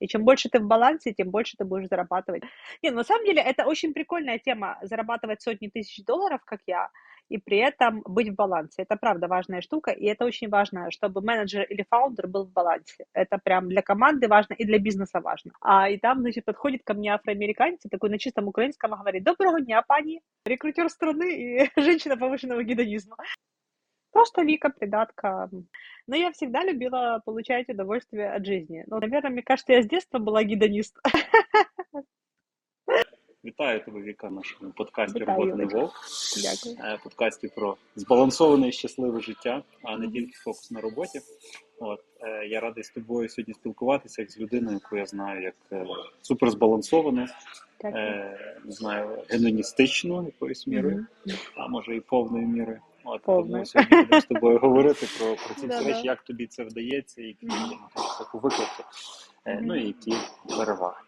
[0.00, 2.42] И чем больше ты в балансе, тем больше ты будешь зарабатывать.
[2.82, 6.90] Не, на самом деле это очень прикольная тема, зарабатывать сотни тысяч долларов, как я,
[7.28, 8.82] и при этом быть в балансе.
[8.82, 13.04] Это правда важная штука, и это очень важно, чтобы менеджер или фаундер был в балансе.
[13.12, 15.52] Это прям для команды важно и для бизнеса важно.
[15.60, 19.82] А и там, значит, подходит ко мне афроамериканец, такой на чистом украинском говорит, доброго дня,
[19.82, 23.16] пани, рекрутер страны и женщина повышенного гедонизма.
[24.11, 25.49] Просто Вика, придатка.
[26.07, 28.83] Но я всегда любила получать удовольствие от жизни.
[28.87, 30.95] Ну, наверное, мне кажется, я с детства была гедонист.
[33.45, 35.79] Вітаю тебе, Віка, в нашому подкасті Вітаю, Робота не Юлечка.
[35.79, 35.93] вовк.
[36.43, 36.93] Дякую.
[36.93, 40.13] Е, Подкасті про збалансоване і щасливе життя, а не Мгм.
[40.13, 41.19] тільки фокус на роботі.
[41.79, 45.55] От е, я радий з тобою сьогодні спілкуватися як з людиною, яку я знаю як
[45.71, 45.85] е,
[46.21, 47.25] суперзбалансовану,
[47.81, 48.03] Дякую.
[48.03, 51.37] е, не знаю, гедоністичну якоюсь мірою, Мгм.
[51.55, 52.79] а може і повною мірою.
[53.04, 56.64] От тому сьогодні будемо з тобою говорити про, про ці всі речі, як тобі це
[56.64, 57.46] вдається, які
[58.32, 58.84] виклики,
[59.44, 60.12] е, ну і які
[60.58, 61.00] переваги.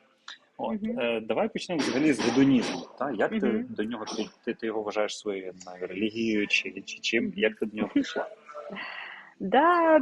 [0.58, 2.86] От е, давай почнемо взагалі з гедонізму.
[2.98, 4.04] Та як ти до нього
[4.44, 7.32] ти, ти, його вважаєш своєю релігією чи, чи чим?
[7.36, 8.28] Як ти до нього прийшла?
[9.40, 9.98] Да,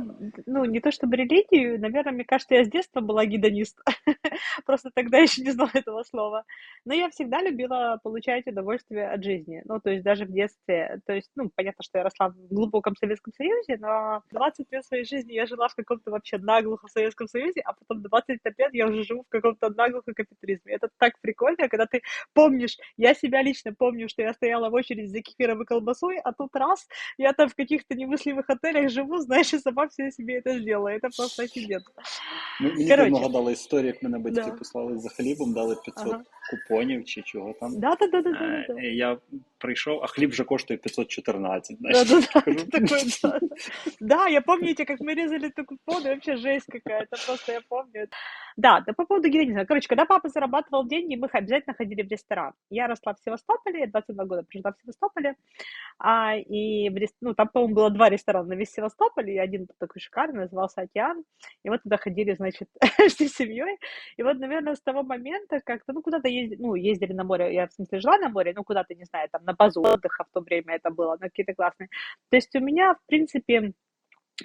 [0.47, 3.79] ну, не то чтобы религию, наверное, мне кажется, я с детства была гедонист.
[4.67, 6.45] Просто тогда еще не знала этого слова.
[6.85, 9.63] Но я всегда любила получать удовольствие от жизни.
[9.65, 11.01] Ну, то есть даже в детстве.
[11.07, 15.05] То есть, ну, понятно, что я росла в глубоком Советском Союзе, но 20 лет своей
[15.05, 19.05] жизни я жила в каком-то вообще наглухо Советском Союзе, а потом 25 лет я уже
[19.05, 20.73] живу в каком-то наглухо капитализме.
[20.75, 22.03] Это так прикольно, когда ты
[22.35, 26.33] помнишь, я себя лично помню, что я стояла в очереди за кефиром и колбасой, а
[26.33, 30.60] тут раз, я там в каких-то немыслимых отелях живу, знаешь, и сама все себе это
[30.60, 30.90] сделала.
[30.90, 31.86] Это просто офигенно.
[32.62, 33.06] Ну, Мені Коротше.
[33.06, 34.52] ти нагадала історію, як мене батьки Да.
[34.52, 36.24] послали за хлібом, дали 500 Ага.
[36.52, 37.80] купонів чи чого там.
[37.80, 38.82] Да, да, да, да, да, Е, да.
[38.82, 39.18] і Я
[39.58, 41.78] прийшов, а хліб вже коштує 514.
[41.78, 43.40] Знаєш, Да, да, да, Кажу, это такой, да.
[44.00, 48.08] Да, я помните, как мы резали эту купон, и вообще жесть какая-то, просто я помню.
[48.58, 49.66] Да, да по поводу гедонизма.
[49.66, 52.52] Короче, когда папа зарабатывал деньги, мы х- обязательно ходили в ресторан.
[52.70, 55.36] Я росла в Севастополе, я 22 года прожила в Севастополе,
[55.98, 59.67] а, и в рес- ну, там, по-моему, было два ресторана на весь Севастополь, и один
[59.79, 61.25] такой шикарный, назывался «Океан»,
[61.65, 62.69] и вот туда ходили, значит,
[63.09, 63.79] всей семьей,
[64.17, 67.67] и вот, наверное, с того момента как-то, ну, куда-то ездили, ну, ездили на море, я,
[67.67, 70.41] в смысле, жила на море, ну, куда-то, не знаю, там, на базу отдыха в то
[70.41, 71.89] время это было, ну, какие-то классные.
[72.31, 73.73] То есть у меня, в принципе,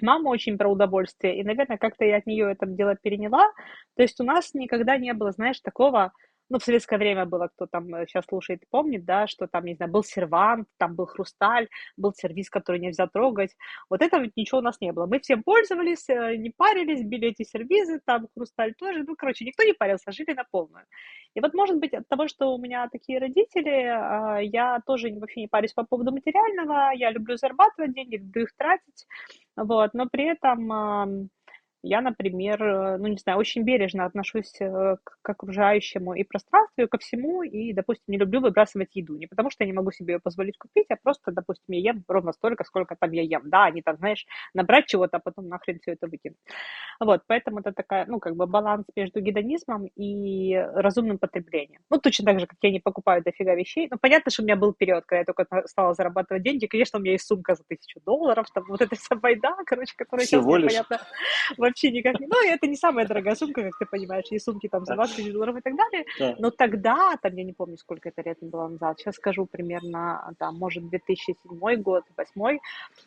[0.00, 3.52] мама очень про удовольствие, и, наверное, как-то я от нее это дело переняла.
[3.96, 6.12] То есть у нас никогда не было, знаешь, такого,
[6.50, 9.90] ну, в советское время было, кто там сейчас слушает, помнит, да, что там, не знаю,
[9.90, 13.56] был сервант, там был хрусталь, был сервис, который нельзя трогать.
[13.90, 15.06] Вот этого ничего у нас не было.
[15.06, 19.04] Мы всем пользовались, э, не парились, били эти сервизы, там хрусталь тоже.
[19.06, 20.84] Ну, короче, никто не парился, жили на полную.
[21.34, 25.40] И вот, может быть, от того, что у меня такие родители, а, я тоже вообще
[25.42, 29.06] не парюсь по поводу материального, я люблю зарабатывать деньги, люблю их тратить,
[29.56, 31.30] вот, но при этом
[31.84, 36.84] я, например, э, ну, не знаю, очень бережно отношусь э, к к окружающему и пространству,
[36.84, 39.16] и ко всему, и, допустим, не люблю выбрасывать еду.
[39.16, 42.04] Не потому, что я не могу себе ее позволить купить, а просто, допустим, я ем
[42.06, 43.42] ровно столько, сколько там я ем.
[43.44, 46.36] Да, не там, знаешь, набрать чего-то, а потом нахрен все это выкинуть.
[47.00, 51.80] Вот, поэтому это такая, ну, как бы баланс между гедонизмом и разумным потреблением.
[51.90, 53.88] Ну, точно так же, как я не покупаю дофига вещей.
[53.90, 56.66] Ну, понятно, что у меня был период, когда я только стала зарабатывать деньги.
[56.66, 60.26] Конечно, у меня есть сумка за тысячу долларов, там вот эта вся байда, короче, которая
[60.26, 60.74] сейчас Всего мне, лишь?
[61.73, 62.27] вообще никак не...
[62.27, 65.15] Ну, и это не самая дорогая сумка, как ты понимаешь, есть сумки там за 20
[65.15, 66.05] тысяч долларов и так далее.
[66.17, 66.39] Так.
[66.39, 70.55] Но тогда, там, я не помню, сколько это лет было назад, сейчас скажу примерно, там,
[70.57, 72.59] может, 2007 год, 2008,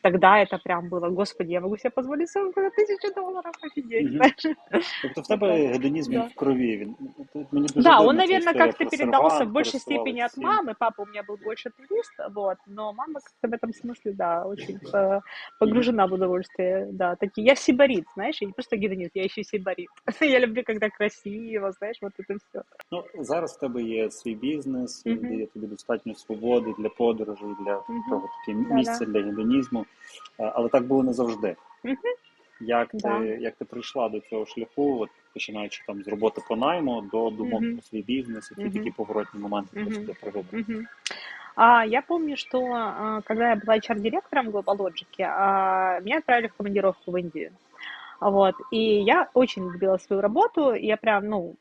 [0.03, 4.17] тогда это прям было, господи, я могу себе позволить сумку за тысячу долларов, офигеть, Мгм.
[4.17, 4.57] знаешь.
[5.03, 6.27] Тобто в тебе гедонізм він Да.
[6.27, 6.77] в крові.
[6.77, 6.95] Він
[7.33, 9.81] тут мені дуже Да, дивно он, ця наверное, історія как-то про передался в сервант, большей
[9.81, 10.49] степени от користувались всім.
[10.69, 10.75] мамы.
[10.79, 14.79] Папа у меня был больше турист, вот, но мама как-то в этом смысле, да, очень
[14.95, 15.21] э,
[15.61, 17.17] погружена в удовольствие, да.
[17.17, 19.89] Такие, я сибарит, знаешь, я не просто гедонист, я еще сибарит.
[20.21, 22.63] Я люблю, когда красиво, знаешь, вот это все.
[22.93, 25.19] Ну, зараз в тебе є свій бізнес, Мгм.
[25.19, 28.03] він дає тобі достатньо свободи для подорожей, для Мгм.
[28.11, 28.75] того таке Да-да.
[28.75, 29.87] місце для гедонізму.
[30.41, 31.57] Е, Але так було не завжди.
[31.85, 31.97] Мгм.
[32.61, 33.19] Як ти, Да.
[33.25, 37.63] як ти прийшла до цього шляху, от, починаючи там з роботи по найму до думок
[37.63, 37.73] Мгм.
[37.73, 38.73] про свій бізнес, які Мгм.
[38.73, 39.87] такі поворотні моменти Мгм.
[39.87, 40.65] просто пригодили?
[40.69, 40.87] Мгм.
[41.55, 47.11] А, я помню, что а, когда я была HR-директором Globalogic, а, меня отправили в командировку
[47.13, 47.51] в Индию.
[48.20, 48.56] Вот.
[48.72, 50.74] И я очень любила свою работу.
[50.74, 51.56] Я прям, ну,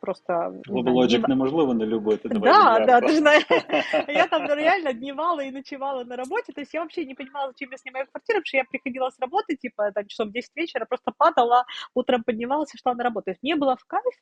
[0.00, 0.60] просто...
[0.68, 2.28] не Globalogic днева- неможливо не любити.
[2.28, 3.44] давай Да, да, ты знаешь,
[4.08, 7.70] я там реально дневала и ночевала на работе, то есть я вообще не понимала, зачем
[7.70, 10.86] я снимаю квартиру, потому что я приходила с работы, типа, там, часов в 10 вечера,
[10.86, 11.64] просто падала,
[11.94, 13.24] утром поднималась и шла на работу.
[13.24, 14.14] То есть мне было в кайф.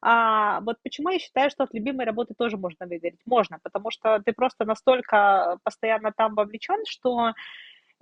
[0.00, 3.20] А, вот почему я считаю, что от любимой работы тоже можно выгореть?
[3.26, 7.32] Можно, потому что ты просто настолько постоянно там вовлечен, что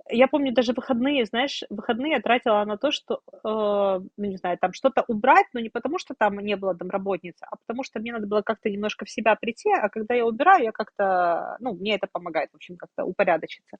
[0.09, 4.57] я помню даже выходные, знаешь, выходные я тратила на то, что, э, ну, не знаю,
[4.57, 8.13] там что-то убрать, но не потому, что там не было домработницы, а потому что мне
[8.13, 11.95] надо было как-то немножко в себя прийти, а когда я убираю, я как-то, ну, мне
[11.95, 13.77] это помогает, в общем, как-то упорядочиться.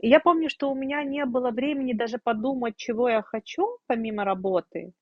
[0.00, 4.24] И я помню, что у меня не было времени даже подумать, чего я хочу, помимо
[4.24, 4.92] работы.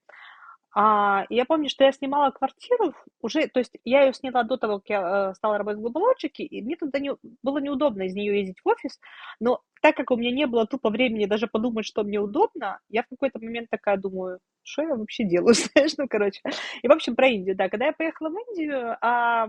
[0.74, 4.78] А, я помню, что я снимала квартиру уже, то есть я ее сняла до того,
[4.78, 8.38] как я э, стала работать в Глобалочике, и мне туда не, было неудобно из нее
[8.40, 9.00] ездить в офис,
[9.40, 13.02] но так как у меня не было тупо времени даже подумать, что мне удобно, я
[13.02, 16.40] в какой-то момент такая думаю, что я вообще делаю, знаешь, ну, короче.
[16.82, 19.48] И, в общем, про Индию, да, когда я поехала в Индию, а,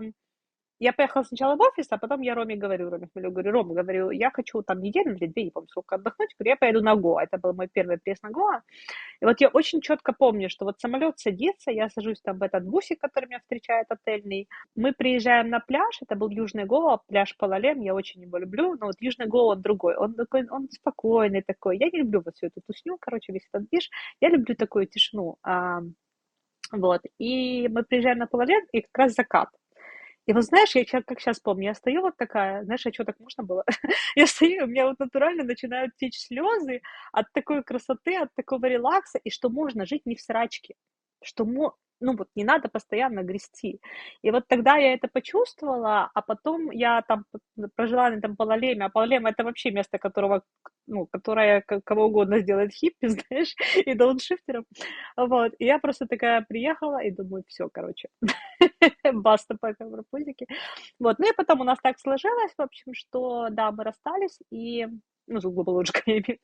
[0.80, 4.10] я поехала сначала в офис, а потом я Роме говорю, Роме Хмелю, говорю, Рома, говорю,
[4.10, 7.22] я хочу там неделю или две, не помню, сколько отдохнуть, говорю, я поеду на Гоа,
[7.22, 8.62] это был мой первый приезд на Гоа,
[9.20, 12.64] и вот я очень четко помню, что вот самолет садится, я сажусь там в этот
[12.64, 17.82] бусик, который меня встречает отельный, мы приезжаем на пляж, это был Южный Гоа, пляж Палалем,
[17.82, 21.76] я очень его люблю, но вот Южный Гоа, он другой, он такой, он спокойный такой,
[21.76, 23.90] я не люблю вот всю эту тусню, короче, весь этот движ,
[24.22, 25.36] я люблю такую тишину,
[26.72, 29.48] вот, и мы приезжаем на Палалем, и как раз закат,
[30.26, 33.18] и вот знаешь, я как сейчас помню, я стою вот такая, знаешь, а что так
[33.20, 33.64] можно было?
[34.16, 36.82] я стою, у меня вот натурально начинают течь слезы
[37.12, 40.74] от такой красоты, от такого релакса, и что можно жить не в срачке,
[41.22, 41.44] что
[42.00, 43.80] ну вот не надо постоянно грести.
[44.22, 47.24] И вот тогда я это почувствовала, а потом я там
[47.76, 50.42] прожила на этом Палалеме, а Палалем это вообще место, которого,
[50.86, 53.54] ну, которое кого угодно сделает хиппи, знаешь,
[53.86, 54.64] и дауншифтером.
[55.16, 58.08] Вот, и я просто такая приехала и думаю, все, короче,
[59.12, 60.46] баста по пропузике.
[60.98, 64.86] Вот, ну и потом у нас так сложилось, в общем, что, да, мы расстались, и
[65.30, 65.92] ну, звук был лучше,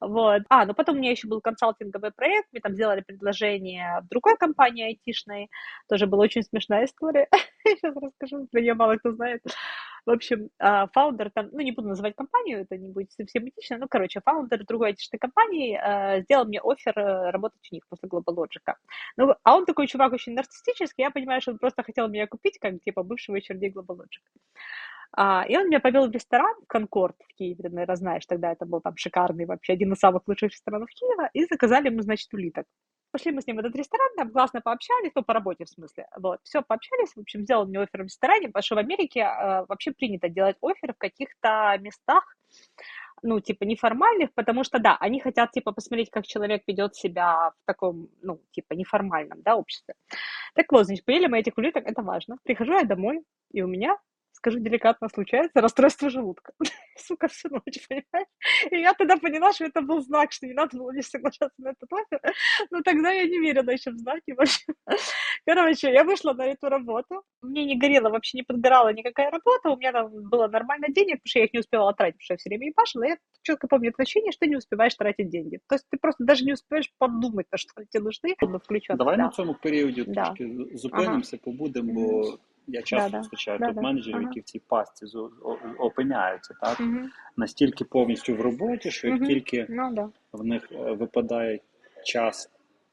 [0.00, 0.42] вот.
[0.48, 4.36] А, ну потом у меня еще был консалтинговый проект, мне там сделали предложение в другой
[4.36, 5.48] компании айтишной,
[5.88, 7.28] тоже была очень смешная история,
[7.64, 9.42] сейчас расскажу, про нее мало кто знает.
[10.04, 13.78] В общем, а, фаундер там, ну, не буду называть компанию, это не будет совсем этично,
[13.78, 18.08] ну, короче, фаундер другой айтишной компании э, сделал мне офер э, работать у них после
[18.08, 18.74] GlobalLogic.
[19.16, 22.58] Ну, а он такой чувак очень нарциссический, я понимаю, что он просто хотел меня купить,
[22.58, 24.24] как, типа, бывшего HRD GlobalLogic.
[25.14, 28.64] А, и он меня повел в ресторан Конкорд в Киеве, ты, наверное, знаешь, тогда это
[28.64, 32.66] был там шикарный вообще, один из самых лучших ресторанов Киева, и заказали мы, значит, улиток.
[33.10, 36.06] Пошли мы с ним в этот ресторан, там классно пообщались, ну, по работе в смысле,
[36.18, 39.66] вот, все, пообщались, в общем, сделал мне офер в ресторане, потому что в Америке э,
[39.68, 42.24] вообще принято делать офер в каких-то местах,
[43.22, 47.66] ну, типа, неформальных, потому что, да, они хотят, типа, посмотреть, как человек ведет себя в
[47.66, 49.94] таком, ну, типа, неформальном, да, обществе.
[50.54, 52.38] Так вот, значит, поели мы этих улиток, это важно.
[52.42, 53.22] Прихожу я домой,
[53.52, 53.96] и у меня
[54.32, 56.52] скажу деликатно, случается расстройство желудка.
[56.96, 58.28] Сука, всю ночь, понимаешь?
[58.70, 61.70] И я тогда поняла, что это был знак, что не надо было не соглашаться на
[61.70, 62.20] этот офер.
[62.70, 64.64] Но тогда я не верила еще в знаки вообще.
[65.46, 67.22] Короче, я вышла на эту работу.
[67.42, 69.70] Мне не горела, вообще не подгорала никакая работа.
[69.70, 72.34] У меня там было нормально денег, потому что я их не успевала тратить, потому что
[72.34, 73.04] я все время ебашила.
[73.04, 75.60] Я четко помню это ощущение, что не успеваешь тратить деньги.
[75.68, 78.34] То есть ты просто даже не успеешь подумать, на что тебе нужны.
[78.62, 79.24] Включен, Давай да.
[79.24, 80.24] на цьому періоді да.
[80.24, 81.44] трошки зупинимося, ага.
[81.44, 84.22] побудемо, бо я часто да, зустрічаю да, топ-менеджерів, ага.
[84.22, 85.06] які в цій пастці
[85.78, 86.80] опиняються, так?
[86.80, 87.08] Угу.
[87.36, 89.26] Настільки повністю в роботі, що як угу.
[89.26, 90.08] тільки ну, да.
[90.32, 91.60] в них е, випадає
[92.04, 92.50] час,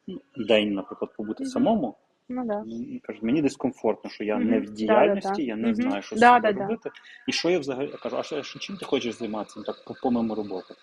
[0.08, 1.52] ну, день, наприклад, побути угу.
[1.52, 1.96] самому,
[2.32, 2.64] Ну, да.
[3.04, 4.46] кажуть, мені дискомфортно, що я mm-hmm.
[4.46, 5.76] не в діяльності, да, да, я не mm-hmm.
[5.76, 6.90] знаю, що да, собі робити.
[7.28, 9.62] І що я взагалі я кажу, а що, чим ти хочеш займатися?
[9.66, 10.74] Так, помимо роботи.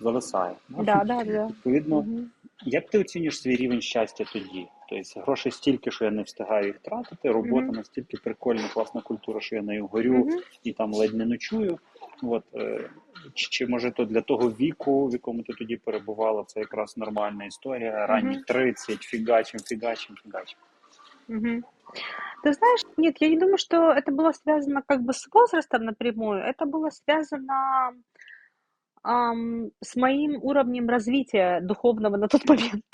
[0.00, 0.54] Зависає.
[0.68, 1.46] Да, да, да.
[1.46, 2.24] Відповідно, mm-hmm.
[2.65, 4.67] як ти оцінюєш свій рівень щастя тоді?
[4.89, 7.31] Тобто грошей стільки, що я не встигаю їх тратити.
[7.31, 7.75] Робота mm-hmm.
[7.75, 10.41] настільки прикольна, класна культура, що я нею горю mm-hmm.
[10.63, 11.79] і там ледь не ночую.
[12.23, 12.89] От, е,
[13.33, 17.45] чи, чи може то для того віку, в якому ти тоді перебувала, це якраз нормальна
[17.45, 18.07] історія.
[18.07, 18.53] Ранні mm-hmm.
[18.53, 20.59] 30, фигачим, фигачим, фигачим.
[21.29, 21.63] Угу.
[22.43, 26.39] Ты знаешь, нет, я не думаю, что это было связано как бы с возрастом напрямую.
[26.39, 27.93] Это было связано
[29.02, 32.84] ам, с моим уровнем развития духовного на тот момент.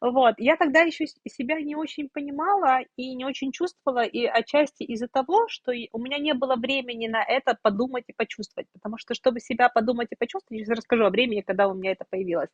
[0.00, 0.34] Вот.
[0.38, 5.48] Я тогда еще себя не очень понимала и не очень чувствовала, и отчасти из-за того,
[5.48, 9.68] что у меня не было времени на это подумать и почувствовать, потому что, чтобы себя
[9.68, 12.50] подумать и почувствовать, я сейчас расскажу о времени, когда у меня это появилось.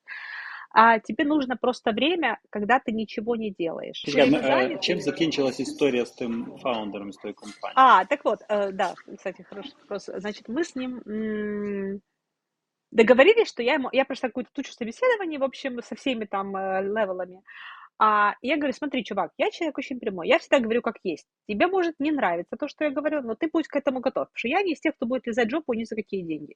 [0.70, 3.96] А тебе нужно просто время, когда ты ничего не делаешь.
[3.96, 7.72] Чекай, э, чем закончилась история с тем фаундером, с той компанией?
[7.74, 10.10] А, так вот, э, да, кстати, хороший вопрос.
[10.14, 11.00] Значит, мы с ним
[12.90, 16.82] договорились, что я ему, я прошла какую-то тучу собеседований, в общем, со всеми там э,
[16.82, 17.42] левелами.
[18.00, 21.26] А я говорю, смотри, чувак, я человек очень прямой, я всегда говорю как есть.
[21.48, 24.36] Тебе может не нравиться то, что я говорю, но ты будь к этому готов, потому
[24.36, 26.54] что я не из тех, кто будет лизать жопу ни за какие деньги.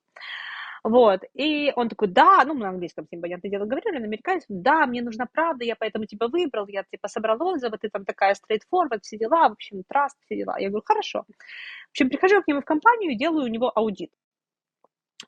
[0.85, 4.05] Вот, и он такой, да, ну, мы на английском с ним, понятное дело, говорили, на
[4.05, 8.05] американец, да, мне нужна правда, я поэтому тебя выбрал, я, типа, собрал отзывы, ты там
[8.05, 10.59] такая straightforward, все дела, в общем, траст, все дела.
[10.59, 11.25] Я говорю, хорошо.
[11.29, 14.11] В общем, прихожу к нему в компанию и делаю у него аудит.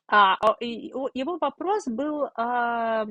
[0.07, 3.05] А, его вопрос был а,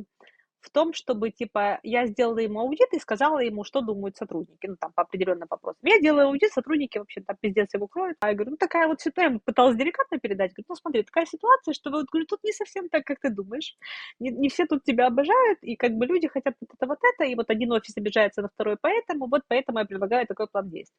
[0.65, 4.77] в том, чтобы, типа, я сделала ему аудит и сказала ему, что думают сотрудники, ну,
[4.77, 5.81] там, по определенным вопросам.
[5.83, 8.17] Я делаю аудит, сотрудники вообще там пиздец его кроют.
[8.21, 11.27] А я говорю, ну, такая вот ситуация, я пыталась деликатно передать, говорю, ну, смотри, такая
[11.27, 13.77] ситуация, что вот, говорю, тут не совсем так, как ты думаешь.
[14.19, 17.25] Не, не все тут тебя обожают, и как бы люди хотят вот это, вот это,
[17.25, 20.99] и вот один офис обижается на второй поэтому, вот поэтому я предлагаю такой план действий.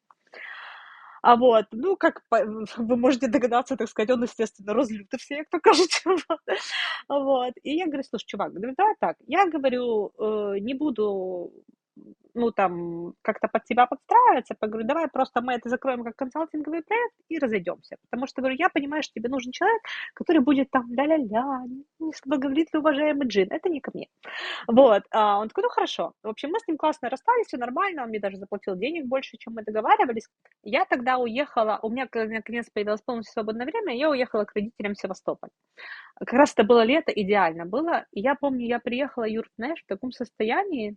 [1.26, 2.22] А вот, ну, как
[2.76, 6.04] вы можете догадаться, так сказать, он, естественно, разлютый як то кажуть.
[7.08, 7.52] Вот.
[7.64, 11.50] И я говорю, слушай, чувак, давай так, я говорю, э, не буду
[12.34, 17.14] ну, там, как-то под тебя подстраиваться, поговорю, давай просто мы это закроем как консалтинговый проект
[17.28, 17.96] и разойдемся.
[18.10, 19.80] Потому что, говорю, я понимаю, что тебе нужен человек,
[20.14, 21.64] который будет там ля-ля-ля,
[21.98, 24.08] не говорит уважаемый Джин, это не ко мне.
[24.66, 26.12] Вот, а он такой, ну, хорошо.
[26.22, 29.36] В общем, мы с ним классно расстались, все нормально, он мне даже заплатил денег больше,
[29.38, 30.28] чем мы договаривались.
[30.62, 35.00] Я тогда уехала, у меня наконец появилось полностью свободное время, я уехала к родителям в
[35.00, 35.50] Севастополь.
[36.18, 38.06] Как раз это было лето, идеально было.
[38.10, 40.96] И я помню, я приехала, Юр, знаешь, в таком состоянии,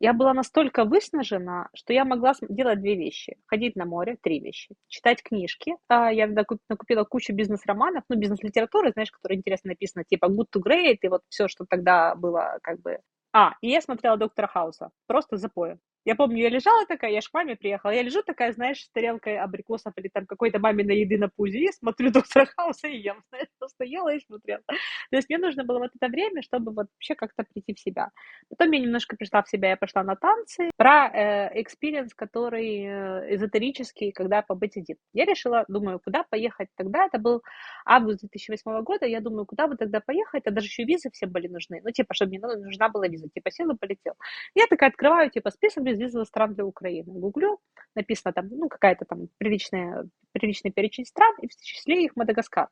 [0.00, 3.36] я была настолько выснажена, что я могла делать две вещи.
[3.46, 4.74] Ходить на море, три вещи.
[4.88, 5.76] Читать книжки.
[5.88, 10.98] А, я накупила кучу бизнес-романов, ну, бизнес-литературы, знаешь, которые интересно написано, типа Good to Great,
[11.02, 12.98] и вот все, что тогда было как бы...
[13.32, 14.90] А, и я смотрела Доктора Хауса.
[15.06, 15.78] Просто запоем.
[16.04, 18.90] Я помню, я лежала такая, я ж к маме приехала, я лежу такая, знаешь, с
[18.90, 23.22] тарелкой абрикосов или там какой-то маминой еды на пузе, и смотрю Доктора Хауса и ем,
[23.30, 24.60] знаешь, просто ела и смотрела.
[24.66, 28.10] То есть мне нужно было вот это время, чтобы вот вообще как-то прийти в себя.
[28.50, 31.08] Потом я немножко пришла в себя, я пошла на танцы, про
[31.54, 34.96] experience, э, который э, эзотерический, когда побыть один.
[35.14, 37.42] Я решила, думаю, куда поехать тогда, это был
[37.86, 41.48] август 2008 года, я думаю, куда бы тогда поехать, а даже еще визы всем были
[41.48, 44.14] нужны, ну, типа, чтобы мне нужна была виза, типа, сел и полетел.
[44.54, 47.12] Я такая открываю, типа, список безвизовых стран для Украины.
[47.20, 47.58] Гуглю,
[47.94, 52.68] написано там, ну, какая-то там приличная, приличный перечень стран, и в числе их Мадагаскар.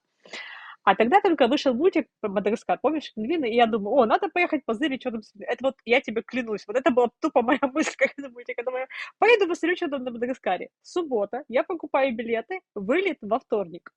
[0.84, 5.02] А тогда только вышел мультик Мадагаскар, помнишь, пингвины, и я думаю, о, надо поехать позырить,
[5.02, 5.20] что там...
[5.40, 8.58] Это вот, я тебе клянусь, вот это была тупо моя мысль, как это мультик.
[8.58, 8.88] Я думаю,
[9.18, 10.70] поеду посмотрю, что там на Мадагаскаре.
[10.82, 13.92] Суббота, я покупаю билеты, вылет во вторник.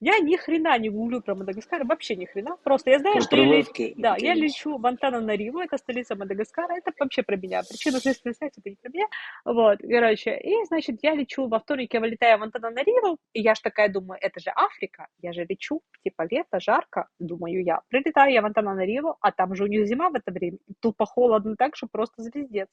[0.00, 2.56] Я ни хрена не гуглю про Мадагаскар, вообще ни хрена.
[2.62, 6.92] Просто я знаю, что я, лечу, да, я лечу в Антана-Нариву, это столица Мадагаскара, это
[6.98, 7.62] вообще про меня.
[7.68, 9.06] Причина следственной связи, это не про меня.
[9.44, 13.60] Вот, короче, и, значит, я лечу во вторник, я вылетаю в Антана-Нариву, и я ж
[13.60, 17.80] такая думаю, это же Африка, я же лечу, типа лето, жарко, думаю я.
[17.88, 21.56] Прилетаю я в Антана-Нариву, а там же у них зима в это время, тупо холодно
[21.56, 22.68] так, что просто звездец.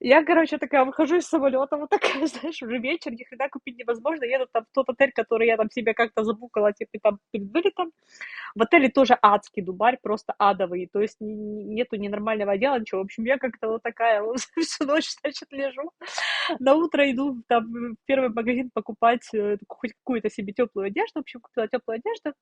[0.00, 4.24] Я, короче, такая выхожу из самолета, вот такая, знаешь, уже вечер, ни хрена купить невозможно.
[4.24, 7.92] Еду там в тот отель, который я там себе как-то забукала, типа, там, перед вылетом.
[8.54, 13.00] В отеле тоже адский дубарь, просто адовый, то есть нету ненормального дела, ничего.
[13.00, 15.90] В общем, я как-то вот такая вот всю ночь, значит, лежу.
[16.60, 21.20] На утро иду там в первый магазин покупать э, хоть какую-то себе теплую одежду.
[21.20, 22.34] В общем, купила теплую одежду.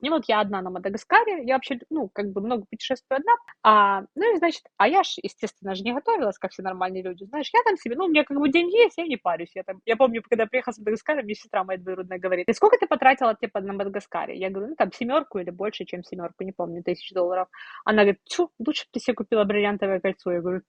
[0.00, 3.32] И вот я одна на Мадагаскаре, я вообще, ну, как бы много путешествую одна.
[3.62, 7.24] А, ну и, значит, а я ж, естественно, же не готовилась, как все нормальные люди,
[7.24, 9.50] знаешь, я там себе, ну, у меня как бы день есть, я не парюсь.
[9.54, 12.52] Я, там, я помню, когда я приехала с Мадагаскара, мне сестра моя двоюродная говорит, и
[12.52, 14.36] сколько ты потратила, типа, на Мадагаскаре?
[14.36, 17.48] Я говорю, ну, там, семерку или больше, чем семерку, не помню, тысяч долларов.
[17.84, 20.30] Она говорит, чу, лучше бы ты себе купила бриллиантовое кольцо.
[20.32, 20.62] Я говорю,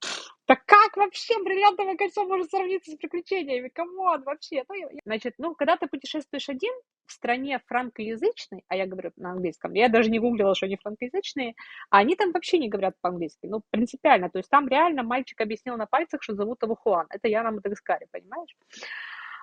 [0.50, 3.68] так как вообще бриллиантовое кольцо может сравниться с приключениями?
[3.70, 4.64] Come on, вообще.
[4.68, 4.76] Ну,
[5.06, 6.74] значит, ну, когда ты путешествуешь один
[7.06, 11.54] в стране франкоязычной, а я говорю на английском, я даже не гуглила, что они франкоязычные,
[11.92, 13.46] а они там вообще не говорят по-английски.
[13.46, 14.32] Ну, принципиально.
[14.32, 17.06] То есть там реально мальчик объяснил на пальцах, что зовут его Хуан.
[17.12, 18.56] Это я на Мадагаскаре, понимаешь?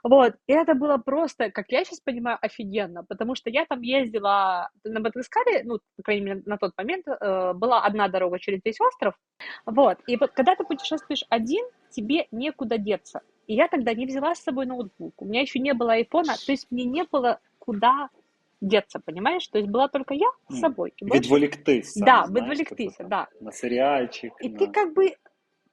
[0.06, 4.70] Вот, и это было просто, как я сейчас понимаю, офигенно, потому что я там ездила
[4.84, 8.82] на Мадагаскаре, ну, по крайней мере, на тот момент э, была одна дорога через весь
[8.82, 9.14] остров,
[9.66, 13.22] вот, и вот когда ты путешествуешь один, тебе некуда деться.
[13.46, 16.52] И я тогда не взяла с собой ноутбук, у меня еще не было айфона, то
[16.52, 18.10] есть мне не было куда
[18.62, 19.48] деться, понимаешь?
[19.48, 20.94] То есть была только я с собой.
[21.02, 22.06] Відволіктися.
[22.06, 23.28] Да, відволіктися, да.
[23.42, 24.34] На сериальчик.
[24.44, 24.58] И на...
[24.58, 25.16] ты как бы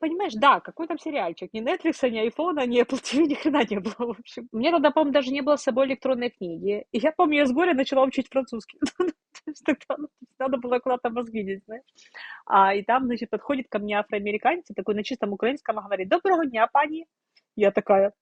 [0.03, 3.79] понимаешь, да, какой там сериальчик, ни Netflix, ни айфона, ни Apple TV, ни хрена не
[3.79, 4.49] было, в общем.
[4.51, 6.85] Мне тогда, по-моему, даже не было с собой электронной книги.
[6.91, 8.79] И я помню, я с горя начала учить французский.
[9.45, 10.07] Ну,
[10.39, 11.83] надо было куда-то мозги знаешь.
[12.45, 16.67] А, и там, значит, подходит ко мне афроамериканец, такой на чистом украинском говорит, доброго дня,
[16.67, 17.07] пани.
[17.55, 18.13] Я такая,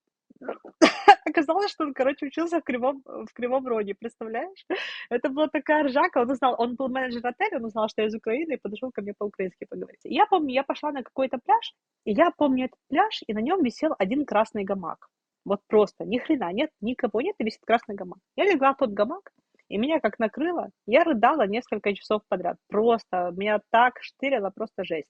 [1.25, 4.65] Оказалось, что он, короче, учился в Кривом, в Кривом Роге, представляешь?
[5.09, 8.15] Это была такая ржака, он узнал, он был менеджер отеля, он узнал, что я из
[8.15, 10.01] Украины, и подошел ко мне по-украински поговорить.
[10.03, 11.73] Я помню, я пошла на какой-то пляж,
[12.05, 15.07] и я помню этот пляж, и на нем висел один красный гамак.
[15.45, 18.19] Вот просто, ни хрена нет, никого нет, и висит красный гамак.
[18.35, 19.31] Я легла в тот гамак,
[19.69, 22.57] и меня как накрыло, я рыдала несколько часов подряд.
[22.67, 25.07] Просто, меня так штырило, просто жесть.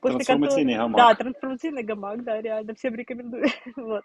[0.00, 0.92] После трансформационный которого...
[0.92, 0.96] гамак.
[0.96, 3.46] Да, трансформационный гамак, да, реально, всем рекомендую.
[3.76, 4.04] вот.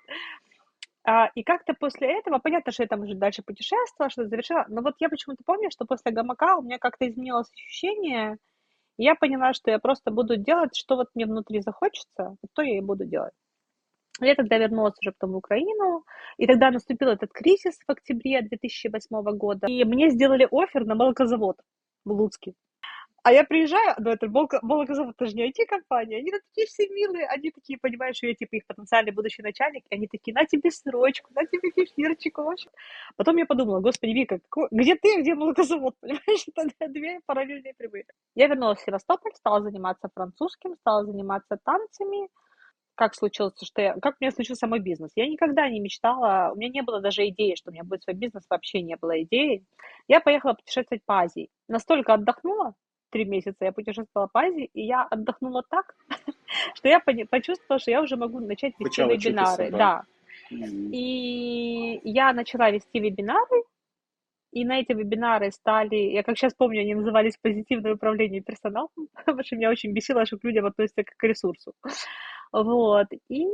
[1.10, 4.82] А, и как-то после этого, понятно, что я там уже дальше путешествовала, что завершила, но
[4.82, 8.38] вот я почему-то помню, что после гамака у меня как-то изменилось ощущение,
[8.98, 12.62] и я поняла, что я просто буду делать, что вот мне внутри захочется, вот то
[12.62, 13.32] я и буду делать.
[14.20, 16.04] Я тогда вернулась уже потом в Украину,
[16.36, 21.58] и тогда наступил этот кризис в октябре 2008 года, и мне сделали офер на молокозавод
[22.04, 22.54] в Луцке.
[23.28, 27.52] А я приезжаю, ну это молокозавод, это же не IT-компания, они такие все милые, они
[27.52, 31.30] такие понимают, что я типа их потенциальный будущий начальник, и они такие, на тебе срочку,
[31.36, 32.70] на тебе кефирчик, вообще.
[33.18, 34.70] Потом я подумала, господи, Вика, какой...
[34.72, 38.06] где ты, где молокозавод, понимаешь, это две параллельные прямые.
[38.34, 42.30] Я вернулась в Севастополь, стала заниматься французским, стала заниматься танцами,
[42.96, 45.12] как случилось, что я, как у меня случился мой бизнес.
[45.18, 48.16] Я никогда не мечтала, у меня не было даже идеи, что у меня будет свой
[48.16, 49.66] бизнес, вообще не было идеи.
[50.08, 51.50] Я поехала путешествовать по Азии.
[51.68, 52.74] Настолько отдохнула,
[53.10, 55.96] три месяца я путешествовала по Азии, и я отдохнула так,
[56.76, 59.72] что я почувствовала, что я уже могу начать вести Начала вебинары.
[59.72, 60.04] Да.
[60.50, 63.64] И я начала вести вебинары,
[64.52, 69.44] и на эти вебинары стали, я как сейчас помню, они назывались «Позитивное управление персоналом», потому
[69.44, 71.74] что меня очень бесило, что к людям относятся как к ресурсу.
[72.52, 73.46] Вот, и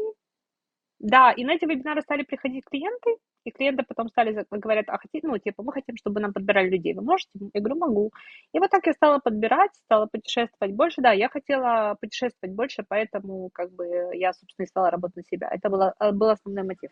[1.00, 3.18] да, и на эти вебинары стали приходить клиенты,
[3.49, 6.95] и клиенты потом стали говорят, а хотите, ну, типа, мы хотим, чтобы нам подбирали людей.
[6.95, 7.31] Вы можете?
[7.55, 8.13] Я говорю, могу.
[8.53, 11.01] И вот так я стала подбирать, стала путешествовать больше.
[11.01, 15.49] Да, я хотела путешествовать больше, поэтому, как бы, я, собственно, и стала работать на себя.
[15.51, 16.91] Это было, э, был основной мотив.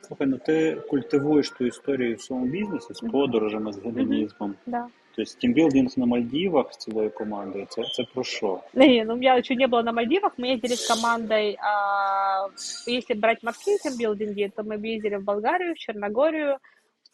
[0.00, 4.54] Слухай, ну ти культивуєш ту історію в своєму бізнесі з подорожами, з гедонізмом.
[4.66, 4.86] Да.
[5.19, 8.59] Тобто тимбилдинг на Мальдивах з цілою командою, це, це про що?
[8.73, 12.47] Не, ну у меня еще не было на Мальдивах, мы ездили с командой, а,
[12.87, 16.57] если брать морские тимбилдинги, то мы ездили в Болгарию, в Черногорию,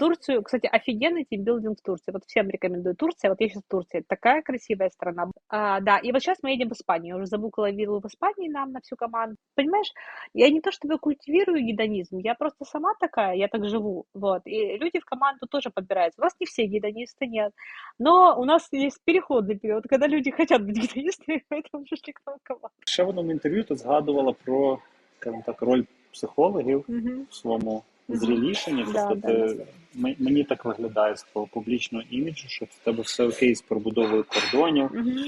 [0.01, 2.11] Турцию, кстати, офигенный тимбилдинг в Турции.
[2.11, 3.29] Вот всем рекомендую Турция.
[3.29, 4.03] Вот я сейчас в Турции.
[4.09, 5.31] Такая красивая страна.
[5.51, 7.09] А, да, и вот сейчас мы едем в Испанию.
[7.09, 9.37] Я уже забукала виллу в Испании нам на всю команду.
[9.55, 9.93] Понимаешь,
[10.33, 14.07] я не то чтобы культивирую гедонизм, я просто сама такая, я так живу.
[14.15, 14.41] Вот.
[14.47, 16.23] И люди в команду тоже подбираются.
[16.23, 17.53] У нас не все гедонисты, нет.
[17.99, 22.37] Но у нас есть переходный период, когда люди хотят быть гедонистами, поэтому пришли к нам
[22.39, 22.77] в команду.
[22.87, 24.79] Ще в одному інтерв'ю ти згадувала про,
[25.19, 27.27] скажімо так, роль психологів угу.
[27.31, 28.85] в своєму зрілішання.
[28.85, 29.55] Тобто да, ти,
[29.95, 34.25] да, мені так виглядає з твого публічного іміджу, що в тебе все окей з пробудовою
[34.29, 34.91] кордонів.
[34.95, 35.27] Угу.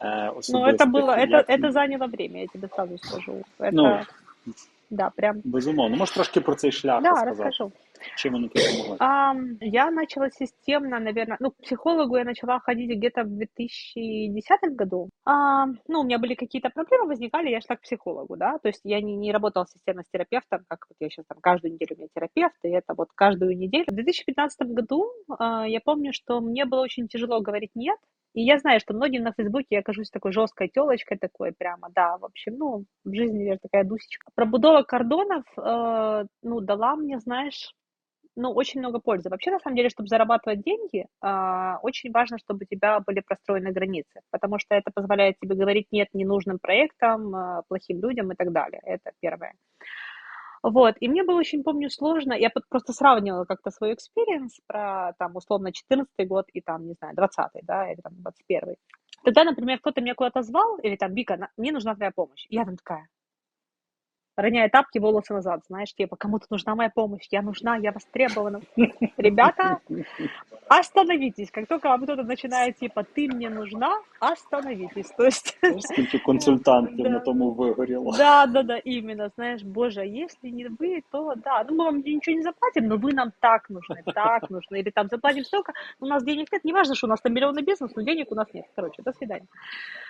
[0.00, 3.42] Э, ну, это было, это, это заняло время, я тебе сразу скажу.
[3.58, 4.54] Это, ну,
[4.95, 5.41] да, прям.
[5.43, 5.95] Безумовно.
[5.97, 7.47] Можеш трошки про цей шлях да, розказати?
[7.47, 7.71] расскажу.
[8.15, 8.95] Чем оно помогло?
[8.99, 15.09] А, я начала системно, наверное, ну, к психологу я начала ходить где-то в 2010 году.
[15.25, 18.81] А, ну, у меня были какие-то проблемы, возникали, я шла к психологу, да, то есть
[18.83, 21.97] я не, не работала системно с терапевтом, как вот я сейчас там каждую неделю у
[21.99, 23.85] меня терапевт, и это вот каждую неделю.
[23.87, 27.97] В 2015 году а, я помню, что мне было очень тяжело говорить «нет»,
[28.35, 32.17] и я знаю, что многим на Фейсбуке я окажусь такой жесткой телочкой такой прямо, да,
[32.17, 34.29] в общем, ну, в жизни я такая дусечка.
[34.35, 37.73] Пробудова кордонов, э, ну, дала мне, знаешь,
[38.35, 39.29] ну, очень много пользы.
[39.29, 43.71] Вообще, на самом деле, чтобы зарабатывать деньги, э, очень важно, чтобы у тебя были простроены
[43.71, 48.51] границы, потому что это позволяет тебе говорить нет ненужным проектам, э, плохим людям и так
[48.51, 48.81] далее.
[48.83, 49.53] Это первое.
[50.67, 55.35] Вот, и мне было очень, помню, сложно, я просто сравнивала как-то свой experience про, там,
[55.35, 58.75] условно, 14 год и, там, не знаю, 20 да, или, там, 21
[59.23, 62.47] Тогда, например, кто-то меня куда-то звал, или там, Вика, мне нужна твоя помощь.
[62.49, 63.07] Я там такая,
[64.35, 68.61] роняя тапки, волосы назад, знаешь, типа, кому-то нужна моя помощь, я нужна, я востребована.
[69.17, 69.79] Ребята,
[70.67, 71.51] остановитесь.
[71.51, 75.09] Как только вам кто-то начинает, типа, ты мне нужна, остановитесь.
[75.17, 75.57] То есть...
[75.79, 77.09] Сколько консультантов да.
[77.09, 78.15] на тому выгорело.
[78.17, 82.35] Да, да, да, именно, знаешь, боже, если не вы, то да, ну мы вам ничего
[82.35, 86.23] не заплатим, но вы нам так нужны, так нужны, или там заплатим столько, у нас
[86.23, 88.65] денег нет, не важно, что у нас там миллионный бизнес, но денег у нас нет,
[88.75, 89.47] короче, до свидания.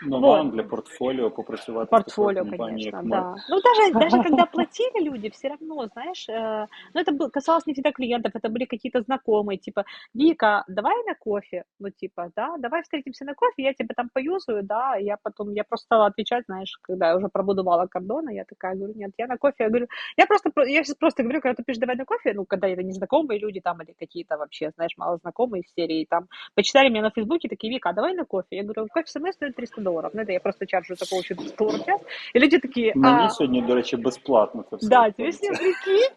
[0.01, 0.37] Ну, вот.
[0.37, 1.89] вам для портфолио попрацювати.
[1.89, 3.35] Портфолио, конечно, да.
[3.49, 7.72] Ну, даже, даже когда платили люди, все равно, знаешь, э, ну, это было, касалось не
[7.72, 12.82] всегда клиентов, это были какие-то знакомые, типа, Вика, давай на кофе, ну, типа, да, давай
[12.82, 16.78] встретимся на кофе, я тебя там поюзаю, да, я потом, я просто стала отвечать, знаешь,
[16.82, 20.26] когда я уже пробудовала кордоны, я такая говорю, нет, я на кофе, я говорю, я
[20.26, 23.40] просто, я сейчас просто говорю, когда ты пишешь давай на кофе, ну, когда это незнакомые
[23.40, 27.48] люди там или какие-то вообще, знаешь, мало знакомые в серии, там, почитали меня на Фейсбуке,
[27.48, 30.22] такие, Вика, а давай на кофе, я говорю, кофе со мной стоит 300 долларов, ну,
[30.22, 32.00] это я просто чаржу такого еще 300 долларов час,
[32.34, 32.98] и люди такие, а...
[32.98, 34.89] Мені сьогодні, до речі, безплатно це все.
[34.89, 36.09] Да, тебе с прикинь?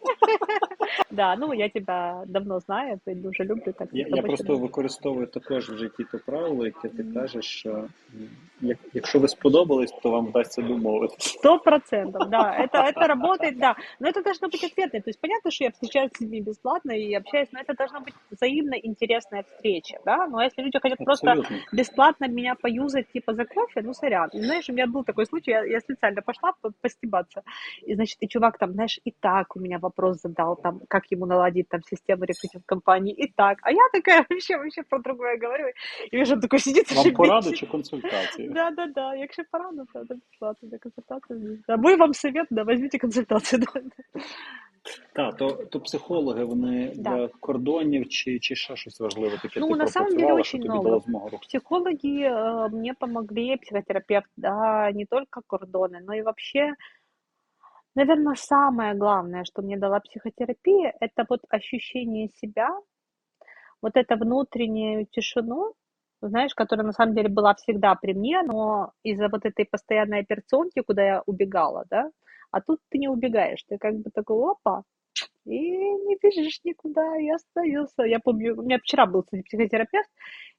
[1.11, 3.73] Да, ну я тебя давно знаю, я дуже люблю.
[3.79, 7.85] Так я, я просто використовую також в житті то правило, яке ти кажеш, що
[8.61, 11.39] як, якщо ви сподобались, то вам вдасться домовитися.
[11.39, 13.77] Сто процентов, да, это, это работает, да.
[14.01, 15.01] Но это должно быть ответное.
[15.01, 18.15] То есть понятно, что я встречаюсь с людьми бесплатно и общаюсь, но это должна быть
[18.31, 20.27] взаимно интересная встреча, да.
[20.27, 21.43] Но если люди хотят Абсолютно.
[21.43, 24.31] просто бесплатно меня поюзать, типа за кофе, ну сорян.
[24.33, 27.43] И, знаешь, у меня был такой случай, я, я специально пошла постебаться
[27.82, 31.26] И, значит, и чувак там, знаешь, и так у меня вопрос задал, там, как ему
[31.26, 33.60] наладить там систему рекрутинг компании, и так.
[33.62, 35.68] А я такая вообще, вообще про другое говорю.
[36.12, 36.92] И вижу, он такой сидит.
[36.92, 38.52] Вам пораду чи консультацію?
[38.54, 39.16] Да, да, да.
[39.16, 41.64] Якщо пораду, то бесплатно для консультації.
[41.68, 43.62] А ми вам совет, да, візьміть консультацію.
[45.14, 47.10] Так, то то психологи вони да.
[47.10, 49.60] для кордонів чи чи ще щось важливе таке?
[49.60, 51.02] Ну, ти на самом деле очень много.
[51.42, 56.76] Психологи э, мне помогли, психотерапевт, да, не только кордоны, но и вообще,
[57.99, 62.69] наверное, самое главное, что мне дала психотерапия, это вот ощущение себя,
[63.83, 65.75] вот это внутреннюю тишину,
[66.21, 70.81] знаешь, которая на самом деле была всегда при мне, но из-за вот этой постоянной операционки,
[70.81, 72.11] куда я убегала, да,
[72.51, 74.83] а тут ты не убегаешь, ты как бы такой, опа,
[75.55, 75.71] и
[76.07, 78.03] не бежишь никуда, и остаешься.
[78.05, 80.09] Я помню, у меня вчера был кстати, психотерапевт,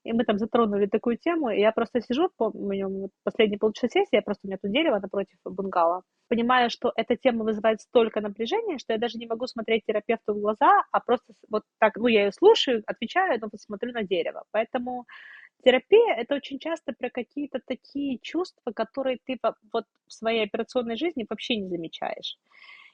[0.04, 4.16] и мы там затронули такую тему, и я просто сижу, помню, вот последние полчаса сессии,
[4.16, 8.78] я просто, у меня тут дерево напротив бунгало, понимаю, что эта тема вызывает столько напряжения,
[8.78, 12.26] что я даже не могу смотреть терапевту в глаза, а просто вот так, ну, я
[12.26, 14.44] ее слушаю, отвечаю, но смотрю на дерево.
[14.52, 15.06] Поэтому
[15.66, 19.38] Терапия- это очень часто про какие-то такие чувства, которые ты
[19.74, 22.38] вот в своей операционной жизни вообще не замечаешь.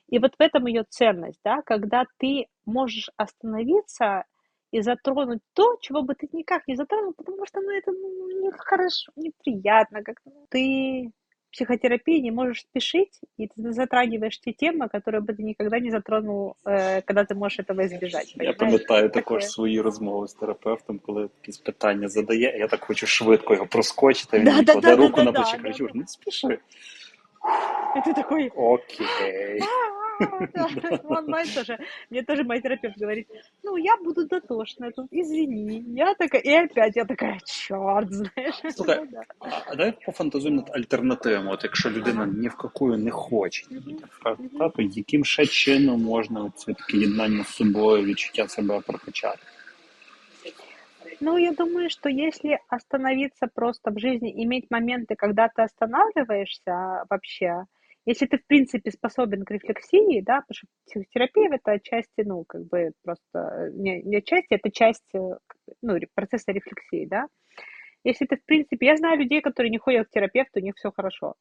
[0.09, 4.25] И вот в этом ее ценность, да, когда ты можешь остановиться
[4.73, 9.13] и затронуть то, чего бы ты никак не затронул, потому что, ну, это ну, нехорошо,
[9.17, 10.31] неприятно как-то.
[10.49, 11.11] Ты
[11.53, 16.55] психотерапии не можешь спешить, и ты затрагиваешь те темы, которые бы ты никогда не затронул,
[16.65, 18.35] э, когда ты можешь этого избежать.
[18.37, 23.55] Я пам'ятаю також свої розмови з терапевтом, коли якісь питання задає, я так хочу швидко
[23.55, 25.99] його проскочити, він да, да, кладе да, руку да, на плечі, да, кажу, да.
[25.99, 26.59] не спіши.
[27.97, 28.53] И ты такой...
[28.55, 29.63] Окей.
[31.05, 31.79] Он, знаешь, тоже,
[32.11, 33.29] мне тоже мой терапевт говорит,
[33.63, 35.85] ну, я буду дотошна тут, извини.
[35.97, 38.55] Я такая, и опять я такая, чорт, знаєш.
[38.75, 39.21] Слухай, ну,
[39.67, 43.67] а давай пофантазуємо над альтернативами, от якщо людина ні в какую не хоче,
[44.59, 49.39] то яким ще чином можна це таке єднання з собою, відчуття себе прокачати?
[51.21, 57.67] Ну, я думаю, что если остановиться просто в жизни, иметь моменты, когда ты останавливаешься вообще,
[58.06, 62.66] если ты, в принципе, способен к рефлексии, да, потому что психотерапия это отчасти, ну, как
[62.68, 65.38] бы просто, э, не, не отчасти, это часть, э,
[65.82, 67.28] ну, процесса рефлексии, да.
[68.04, 70.92] Если ты, в принципе, я знаю людей, которые не ходят к терапевту, у них все
[70.92, 71.34] хорошо.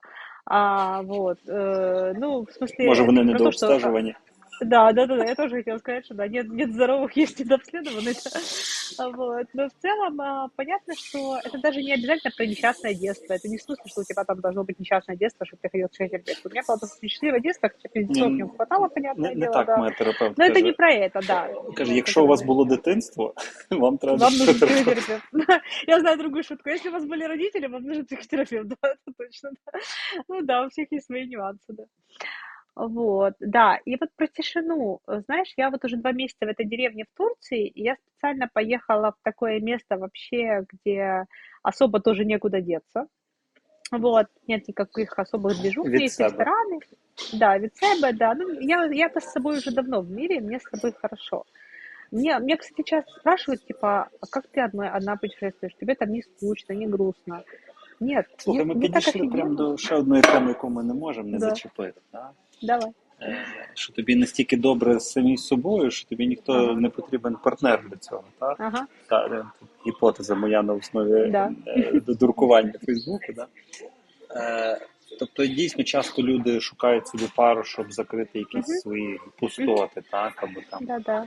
[0.46, 2.87] А, вот, э, ну, в смысле...
[2.87, 4.14] Может, вони не до обстежування.
[4.61, 8.17] Да, да, да, я тоже хотела сказать, что да, нет, нет здоровых, есть недообследованных.
[8.99, 9.47] Вот.
[9.55, 13.35] Но в целом а, понятно, что это даже не обязательно про несчастное детство.
[13.35, 15.88] Это не в смысле, что у тебя там должно быть несчастное детство, чтобы ты ходил
[15.88, 16.49] к психотерапевту.
[16.49, 19.53] У меня было просто счастливое детство, хотя пиздецов не хватало, понятное не, не дело.
[19.53, 19.77] так да.
[19.77, 21.49] моя терапевт Но это не про это, да.
[21.77, 23.35] Каже, якщо у вас було дитинство,
[23.71, 25.23] вам треба Вам нужен психотерапевт.
[25.87, 26.69] Я знаю другую шутку.
[26.69, 28.69] Если у вас были родители, вам нужен психотерапевт.
[28.83, 29.51] Да, это точно.
[29.51, 29.79] Да.
[30.29, 31.85] Ну да, у всех есть свои нюансы, да.
[32.76, 33.80] Вот, да.
[33.86, 35.02] И вот про тишину.
[35.06, 39.12] Знаешь, я вот уже два месяца в этой деревне в Турции, и я специально поехала
[39.12, 41.26] в такое место вообще, где
[41.62, 43.08] особо тоже некуда деться.
[43.91, 46.80] Вот, нет никаких особых движух, есть рестораны.
[47.34, 48.34] Да, Вицебе, да.
[48.36, 51.45] Ну, я, я-то с собой уже давно в мире, мне с собой хорошо.
[52.12, 55.76] Мне, мне, кстати, часто спрашивают, типа, а как ты одна, одна путешествуешь?
[55.76, 57.43] Тебе там не скучно, не грустно?
[58.00, 58.26] Нет.
[58.38, 61.50] Слухай, ми підійшли прямо до ще одної теми, яку ми не можемо не да.
[61.50, 62.02] зачепити.
[62.12, 62.32] Да?
[62.66, 62.90] Давай.
[63.22, 66.74] Е, що тобі настільки добре з самі собою, що тобі ніхто ага.
[66.74, 68.24] не потрібен партнер для цього.
[68.38, 68.57] Так?
[68.59, 68.87] Ага.
[69.09, 69.44] Та, е,
[69.87, 71.53] гіпотеза моя на основі да.
[71.66, 73.33] Е, додуркування Фейсбуку.
[73.37, 73.46] Да?
[75.18, 78.83] Тобто дійсно часто люди шукають собі пару, щоб закрити якісь uh-huh.
[78.83, 81.27] свої пустоти, так або там Да-да.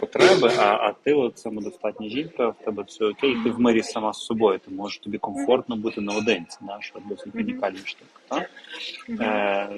[0.00, 0.50] потреби.
[0.58, 4.18] А а ти от самодостатня жінка, в тебе все окей, ти в мирі сама з
[4.18, 8.20] собою, ти можеш тобі комфортно бути наодинці, да, що досить унікальна штука.
[8.28, 8.50] Так?
[9.20, 9.68] Е,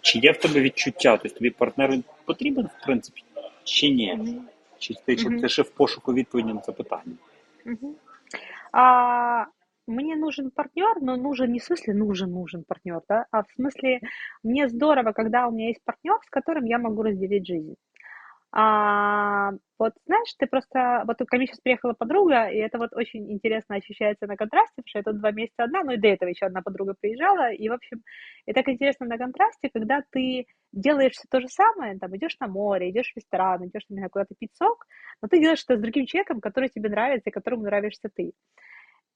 [0.00, 1.18] чи є в тебе відчуття?
[1.22, 1.94] Тобто тобі партнер
[2.24, 3.22] потрібен, в принципі,
[3.64, 4.14] чи ні?
[4.14, 4.40] Mm-hmm.
[4.78, 7.12] Чи ти чи ти ще в пошуку відповіді на це питання?
[7.66, 7.92] Mm-hmm.
[8.72, 9.46] А,
[9.86, 14.00] Мне нужен партнер, но нужен не в смысле нужен, нужен партнер, да, а в смысле
[14.42, 17.76] мне здорово, когда у меня есть партнер, с которым я могу разделить жизнь.
[18.53, 21.03] А, вот знаешь, ты просто...
[21.07, 24.87] Вот ко мне сейчас приехала подруга, и это вот очень интересно ощущается на контрасте, потому
[24.89, 27.69] что я тут два месяца одна, ну и до этого еще одна подруга приезжала, и,
[27.69, 28.01] в общем,
[28.45, 32.47] и так интересно на контрасте, когда ты делаешь все то же самое, там, идешь на
[32.47, 34.85] море, идешь в ресторан, идешь, куда-то пить сок,
[35.21, 38.33] но ты делаешь это с другим человеком, который тебе нравится и которому нравишься ты.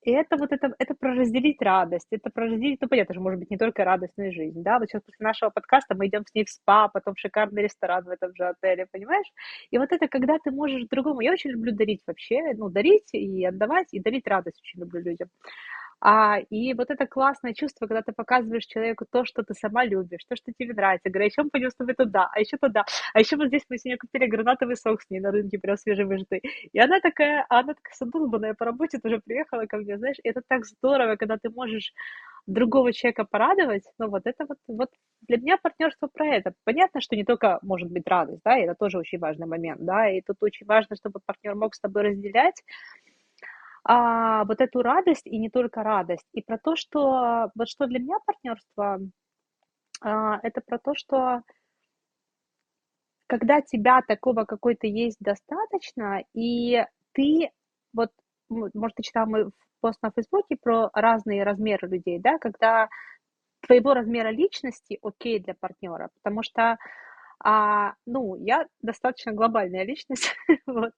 [0.06, 3.40] И это вот это, это про разделить радость, это про разделить, ну, понятно же, может
[3.40, 6.44] быть, не только радостную жизнь, да, вот сейчас после нашего подкаста мы идем с ней
[6.44, 9.26] в спа, потом в шикарный ресторан в этом же отеле, понимаешь?
[9.72, 13.44] И вот это, когда ты можешь другому, я очень люблю дарить вообще, ну, дарить и
[13.44, 15.28] отдавать, и дарить радость очень люблю людям.
[16.00, 20.24] А, и вот это классное чувство, когда ты показываешь человеку то, что ты сама любишь,
[20.28, 21.08] то, что тебе нравится.
[21.08, 22.84] Говорю, а еще мы пойдем с тобой туда, а еще туда.
[23.14, 26.42] А еще вот здесь мы сегодня купили гранатовый сок с ней на рынке, прям свежевыжатый.
[26.72, 30.42] И она такая, она такая задолбанная по работе тоже приехала ко мне, знаешь, и это
[30.46, 31.92] так здорово, когда ты можешь
[32.46, 34.90] другого человека порадовать, ну вот это вот, вот
[35.26, 36.52] для меня партнерство про это.
[36.64, 40.20] Понятно, что не только может быть радость, да, это тоже очень важный момент, да, и
[40.20, 42.62] тут очень важно, чтобы партнер мог с тобой разделять
[43.88, 46.26] а, вот эту радость и не только радость.
[46.32, 48.98] И про то, что вот что для меня партнерство,
[50.00, 51.42] а, это про то, что
[53.28, 57.50] когда тебя такого какой-то есть достаточно, и ты
[57.92, 58.10] вот,
[58.48, 62.88] может, ты читал мой пост на Фейсбуке про разные размеры людей, да, когда
[63.60, 66.76] твоего размера личности окей для партнера, потому что
[67.38, 70.34] а, ну, я достаточно глобальная личность,
[70.66, 70.92] вот,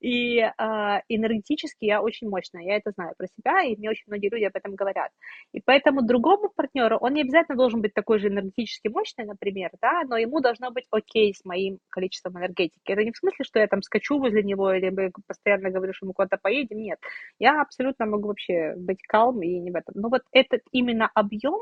[0.00, 4.30] и а, энергетически я очень мощная, я это знаю про себя, и мне очень многие
[4.30, 5.10] люди об этом говорят.
[5.52, 10.02] И поэтому другому партнеру, он не обязательно должен быть такой же энергетически мощный, например, да,
[10.06, 12.92] но ему должно быть окей с моим количеством энергетики.
[12.92, 16.12] Это не в смысле, что я там скачу возле него или постоянно говорю, что мы
[16.12, 16.98] куда-то поедем, нет.
[17.38, 19.94] Я абсолютно могу вообще быть калм и не в этом.
[19.96, 21.60] Но вот этот именно объем,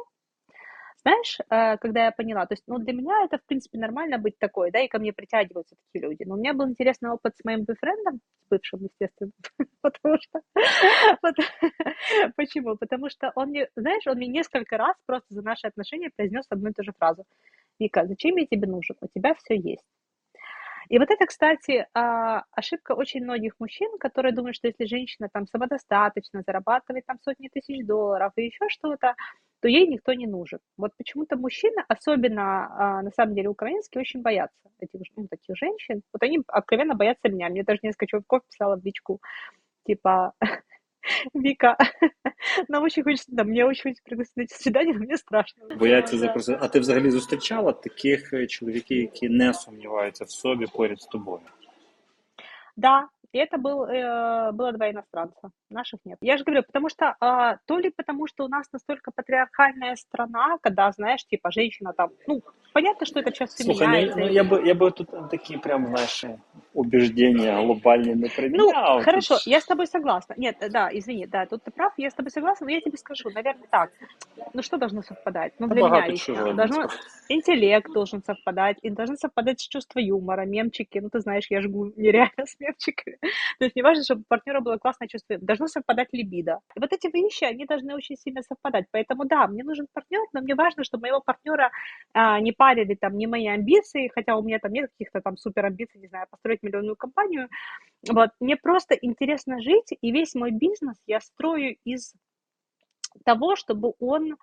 [1.02, 4.38] знаешь, э, когда я поняла, то есть, ну, для меня это, в принципе, нормально быть
[4.38, 6.24] такой, да, и ко мне притягиваются такие люди.
[6.24, 9.32] Но у меня был интересный опыт с моим бойфрендом, с бывшим, естественно,
[9.82, 10.40] потому что...
[12.36, 12.76] Почему?
[12.76, 16.70] Потому что он мне, знаешь, он мне несколько раз просто за наши отношения произнес одну
[16.70, 17.24] и ту же фразу.
[17.78, 18.96] Вика, зачем я тебе нужен?
[19.00, 19.84] У тебя все есть.
[20.90, 25.46] И вот это, кстати, а, ошибка очень многих мужчин, которые думают, что если женщина там
[25.46, 29.14] самодостаточно зарабатывает там сотни тысяч долларов и еще что-то,
[29.61, 30.59] то ей никто не нужен.
[30.77, 36.01] Вот почему-то мужчины, особенно а, на самом деле украинские, очень боятся этих, ну, таких женщин.
[36.13, 37.49] Вот они откровенно боятся меня.
[37.49, 39.21] Мне даже несколько чуваков писала в личку,
[39.85, 40.33] типа,
[41.35, 41.77] Віка,
[42.67, 45.75] нам очень хочеться, да, мені очень хочеться пригласити на свидання, але мені страшно.
[45.75, 46.59] Бояться запросити.
[46.61, 51.41] А ти взагалі зустрічала таких е, чоловіків, які не сумніваються в собі поряд з тобою?
[52.77, 56.18] Да, и это был, э, было два иностранца, наших нет.
[56.20, 60.58] Я же говорю, потому что, э, то ли потому, что у нас настолько патриархальная страна,
[60.60, 64.18] когда, знаешь, типа, женщина там, ну, понятно, что это сейчас Слушай, меняется.
[64.18, 66.24] Ну, ну, я, бы, я бы тут такие прям, знаешь,
[66.72, 68.98] убеждения глобальные не применял.
[68.98, 70.34] Ну, хорошо, я с тобой согласна.
[70.36, 73.30] Нет, да, извини, да, тут ты прав, я с тобой согласна, но я тебе скажу,
[73.30, 73.90] наверное, так.
[74.54, 75.52] Ну, что должно совпадать?
[75.58, 76.54] Ну, для меня лично.
[76.54, 76.88] Должно...
[77.28, 80.98] Интеллект должен совпадать, и должен совпадать чувство юмора, мемчики.
[80.98, 83.18] Ну, ты знаешь, я жгу нереально с мемчиками.
[83.58, 86.58] То есть не важно, чтобы у партнера было классное чувство, должно совпадать либидо.
[86.74, 88.86] И вот эти вещи, они должны очень сильно совпадать.
[88.90, 91.70] Поэтому да, мне нужен партнер, но мне важно, чтобы моего партнера
[92.12, 95.66] а, не парили там не мои амбиции, хотя у меня там нет каких-то там супер
[95.66, 97.48] амбиций, не знаю, построить миллионную компанию.
[98.08, 102.14] Вот, мне просто интересно жить, и весь мой бизнес я строю из
[103.24, 104.36] того, чтобы он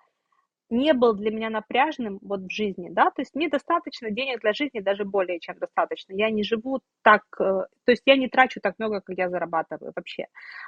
[0.70, 4.52] не был для меня напряжным вот в жизни, да, то есть мне достаточно денег для
[4.52, 6.12] жизни, даже более чем достаточно.
[6.12, 7.44] Я не живу так, э,
[7.84, 10.26] то есть я не трачу так много, как я зарабатываю вообще.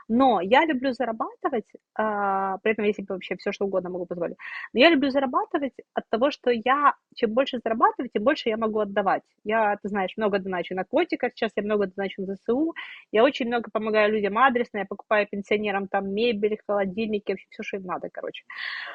[0.09, 4.37] Но я люблю зарабатывать, а, при этом если бы вообще все что угодно могу позволить,
[4.73, 8.81] но я люблю зарабатывать от того, что я, чем больше зарабатываю, тем больше я могу
[8.81, 9.23] отдавать.
[9.45, 12.75] Я, ты знаешь, много доначу на котиках, сейчас я много доначу на ЗСУ,
[13.13, 17.77] я очень много помогаю людям адресно, я покупаю пенсионерам там мебель, холодильники, вообще все, что
[17.77, 18.45] им надо, короче.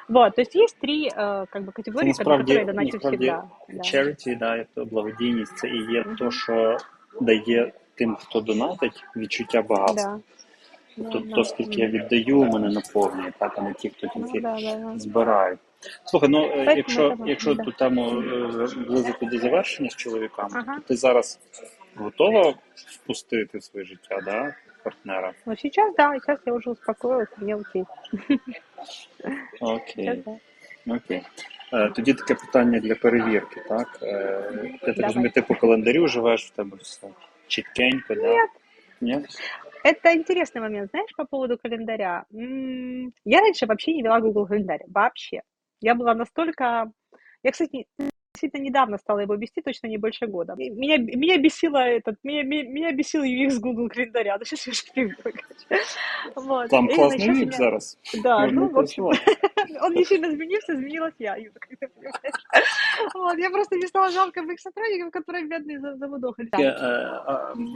[0.07, 2.13] Вот, то есть есть три три е, как би, категорії,
[2.47, 3.33] які донатів завжди.
[3.69, 6.17] Charity, да, благодійність, це і є uh-huh.
[6.17, 6.77] то, що
[7.21, 10.19] дає тим, хто донатить, відчуття багатства.
[10.97, 11.03] Да.
[11.11, 14.99] Тобто, да, то, скільки я віддаю, мене наповнює, так, а не ті, хто тільки ну,
[14.99, 15.59] збирають.
[16.05, 18.23] Слухай, ну е, так, якщо якщо ту тему
[18.87, 20.75] близити до завершення з чоловіками, ага.
[20.75, 21.39] то ти зараз
[21.95, 24.55] готова впустити в своє життя, да?
[24.83, 25.33] партнера?
[25.45, 27.85] Ну, сейчас, да, сейчас я уже успокоилась, мне окей.
[29.59, 30.23] Окей.
[30.86, 31.22] Окей.
[31.72, 33.98] Е, тоді таке питання для перевірки, так?
[34.02, 37.06] Е, я так розумію, ти по календарю живеш в тебе все
[37.46, 38.34] чіткенько, да?
[38.34, 38.50] Нет.
[39.00, 39.24] Нет?
[39.84, 42.24] Это интересный момент, знаешь, по поводу календаря.
[43.24, 45.42] Я раньше вообще не вела Google календарь, вообще.
[45.80, 46.92] Я была настолько...
[47.42, 47.86] Я, кстати,
[48.34, 50.54] действительно недавно стала его вести, точно не больше года.
[50.56, 55.48] Меня, меня бесило этот, меня, меня бесил UX Google календаря, да сейчас я же привык.
[56.36, 56.68] Вот.
[56.68, 57.52] Там классный UX меня...
[57.52, 57.98] зараз.
[58.22, 59.10] Да, ну, в общем,
[59.80, 62.46] он не сильно изменился, изменилась я, Юта, как ты понимаешь.
[63.02, 66.48] Вот, ладно, я просто не стала жалко моїх сотрудників, які бідні замудохали.
[66.48, 67.20] Таке е,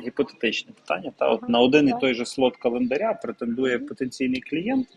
[0.04, 1.12] гіпотетичне питання.
[1.18, 4.88] Та от на один і той же слот календаря претендує потенційний клієнт,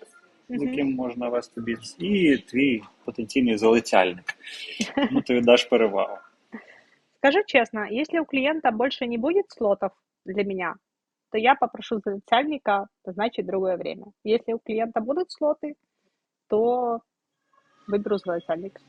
[0.49, 4.25] з яким можна вести бізнес, і твій потенційний залицяльник.
[5.11, 6.17] Ну, ти віддаш перевагу.
[7.17, 9.91] Скажи честно, если у клиента больше не будет слотов
[10.25, 10.75] для меня,
[11.31, 14.05] то я попрошу залицяльника назначить другое время.
[14.23, 15.75] Если у клиента будут слоты,
[16.52, 17.00] то
[17.88, 18.82] виберу залицяльника.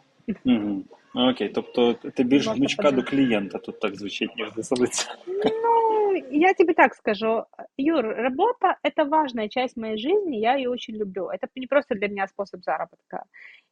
[0.44, 0.84] Угу.
[1.15, 5.51] Окей, тобто ти більш гнучка до клієнта тут так звучить, ніж до залицяльника.
[5.63, 7.45] Ну, я тебе так скажу.
[7.77, 11.29] Юр, работа – это важная часть моей жизни, я ее очень люблю.
[11.29, 13.25] Это не просто для меня способ заработка.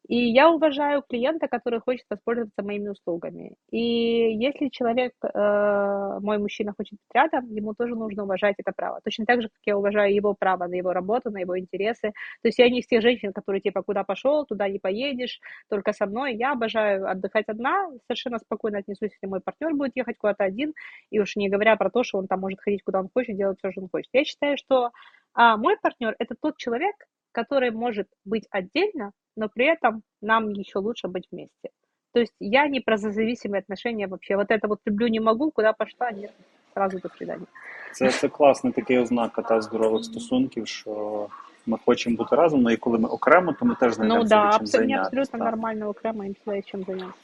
[0.08, 3.56] И я уважаю клиента, который хочет воспользоваться моими услугами.
[3.70, 9.00] И если человек, э, мой мужчина, хочет быть рядом, ему тоже нужно уважать это право.
[9.04, 12.12] Точно так же, как я уважаю его право на его работу, на его интересы.
[12.42, 15.92] То есть я не из тех женщин, которые типа куда пошел, туда не поедешь, только
[15.92, 16.36] со мной.
[16.36, 20.73] Я обожаю отдыхать одна, совершенно спокойно отнесусь, если мой партнер будет ехать куда-то один,
[21.09, 23.57] и уж не говоря про то, что он там может ходить куда он хочет, делать
[23.59, 24.09] все, что он хочет.
[24.13, 24.91] Я считаю, что
[25.33, 26.95] а, мой партнер это тот человек,
[27.31, 31.69] который может быть отдельно, но при этом нам еще лучше быть вместе.
[32.13, 34.35] То есть я не про зависимые отношения вообще.
[34.35, 36.31] Вот это вот люблю, не могу, куда пошла, нет,
[36.73, 37.47] сразу до свидания.
[37.93, 41.27] Це, це класний такий ознак та здорових стосунків, що
[41.65, 44.67] ми хочемо бути разом, але коли ми окремо, то ми теж знайдемо ну, да, чим
[44.67, 45.07] зайнятися.
[45.07, 45.51] абсолютно так.
[45.51, 47.17] нормально окремо, їм всегда чим зайнятися.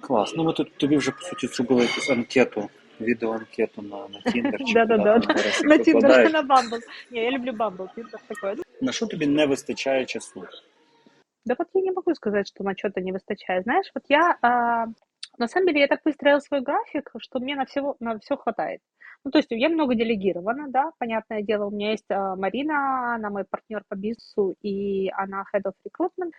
[0.00, 0.34] Клас.
[0.36, 2.68] Ну ми тут тобі вже по суті зробили якусь анкету,
[3.00, 4.60] відеоанкету на, на Тіндер.
[4.74, 5.34] Да-да-да.
[5.64, 6.76] На Тіндер, на Бамбл.
[7.10, 8.56] Ні, я люблю Бамбл, Тіндер такое.
[8.80, 10.44] На що тобі не вистачає часу?
[11.46, 13.64] Да вот я не могу сказать, что на что-то не выстачает.
[13.64, 14.38] Знаешь, вот я,
[15.38, 18.80] на самом деле, я так выстроила свой график, что мне на, всего, на все хватает.
[19.24, 21.66] Ну, то есть я много делегирована, да, понятное дело.
[21.66, 26.32] У меня есть а, Марина, она мой партнер по бизнесу, и она head of recruitment,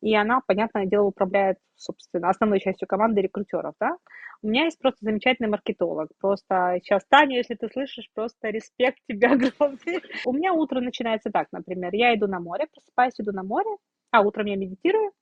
[0.00, 3.96] и она, понятное дело, управляет, собственно, основной частью команды рекрутеров, да.
[4.42, 6.10] У меня есть просто замечательный маркетолог.
[6.20, 10.02] Просто сейчас, Таня, если ты слышишь, просто респект тебе огромный.
[10.26, 13.70] У меня утро начинается так, например, я иду на море, просыпаюсь, иду на море,
[14.12, 15.12] а, утром я медитирую,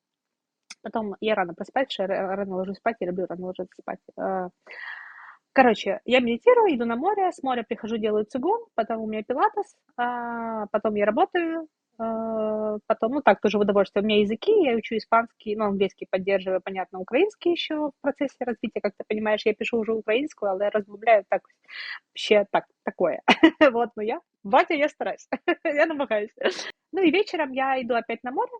[0.83, 4.01] потом я рано просыпаюсь, я рано ложусь спать, я люблю рано ложиться спать.
[5.57, 9.75] Короче, я медитирую, иду на море, с моря прихожу, делаю цигун, потом у меня пилатес,
[9.97, 11.67] а, потом я работаю,
[11.99, 14.03] а, потом, ну так, тоже в удовольствие.
[14.03, 18.83] У меня языки, я учу испанский, ну, английский поддерживаю, понятно, украинский еще в процессе развития,
[18.83, 21.41] как ты понимаешь, я пишу уже украинскую, але розмовляю так,
[22.11, 23.23] вообще так, такое.
[23.73, 25.27] вот, ну я, батя, я стараюсь,
[25.65, 26.35] я намагаюсь.
[26.93, 28.53] Ну и вечером я иду опять на море,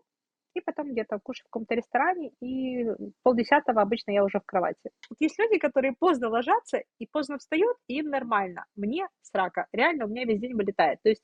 [0.56, 2.86] и потом где-то кушаю в каком-то ресторане, и
[3.22, 4.90] полдесятого обычно я уже в кровати.
[5.18, 8.64] Есть люди, которые поздно ложатся и поздно встают, и им нормально.
[8.76, 9.66] Мне срака.
[9.72, 10.98] Реально у меня весь день вылетает.
[11.02, 11.22] То есть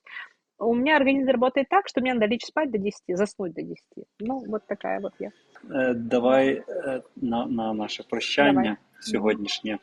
[0.59, 3.85] у меня организм работает так, что мне надо лечь спать до 10, заснуть до 10.
[4.21, 5.31] Ну, вот такая вот я.
[5.71, 8.77] Э, давай э, на на наше прощання Давай.
[9.01, 9.79] сьогоднішнє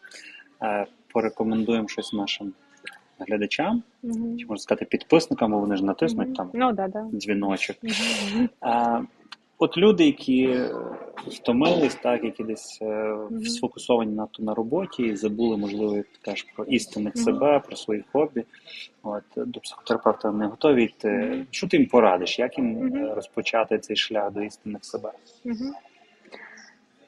[0.61, 2.53] э, порекомендуємо щось нашим
[3.19, 4.37] глядачам, угу.
[4.37, 6.35] чи можна сказати, підписникам, бо вони ж натиснуть угу.
[6.35, 7.07] там ну, да, да.
[7.13, 7.77] дзвіночок.
[7.83, 8.47] Угу.
[8.61, 9.01] А,
[9.62, 10.58] От люди, які
[11.26, 13.44] втомились, так, які десь mm-hmm.
[13.44, 17.24] сфокусовані надто на роботі і забули, можливо, теж про істинних mm-hmm.
[17.24, 18.44] себе, про свої хобі.
[19.02, 21.46] От До психотерапевта не готові йти.
[21.50, 22.38] Що ти їм порадиш?
[22.38, 25.12] Як їм розпочати цей шлях до істинних себе?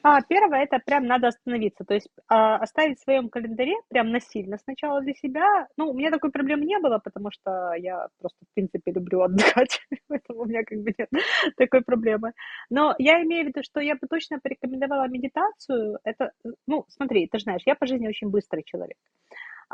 [0.05, 4.57] А, первое, это прям надо остановиться, то есть а, оставить в своем календаре прям насильно
[4.57, 5.67] сначала для себя.
[5.77, 9.79] Ну, у меня такой проблемы не было, потому что я просто, в принципе, люблю отдыхать,
[10.09, 11.09] поэтому у меня как бы нет
[11.57, 12.33] такой проблемы.
[12.69, 15.99] Но я имею в виду, что я бы точно порекомендовала медитацию.
[16.03, 16.31] Это,
[16.67, 18.97] ну, смотри, ты же знаешь, я по жизни очень быстрый человек.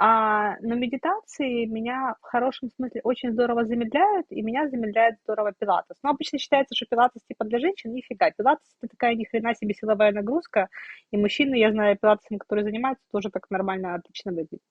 [0.01, 5.97] А, но медитации меня в хорошем смысле очень здорово замедляют, и меня замедляет здорово пилатес.
[6.03, 8.31] Но обычно считается, что пилатес типа для женщин, нифига.
[8.31, 10.69] Пилатес это такая ни хрена себе силовая нагрузка,
[11.11, 14.61] и мужчины, я знаю, пилатесом, которые занимаются, тоже так нормально, отлично выглядят.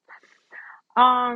[0.95, 1.35] А,